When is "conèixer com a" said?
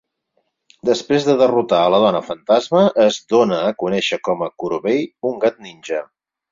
3.85-4.53